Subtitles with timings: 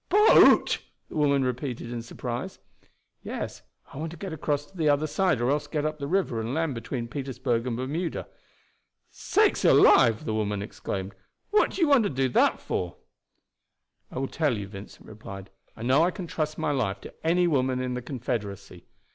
[0.09, 0.79] "Boat!"
[1.09, 2.57] the women repeated in surprise.
[3.21, 3.61] "Yes,
[3.93, 6.07] I want to get across to the other side, or else to get up the
[6.07, 8.27] river and land between Petersburg and Bermuda."
[9.11, 11.13] "Sakes alive!" the woman exclaimed;
[11.51, 12.95] "what do you want to do that for?"
[14.09, 15.51] "I will tell you," Vincent replied.
[15.77, 18.87] "I know I can trust my life to any woman in the Confederacy.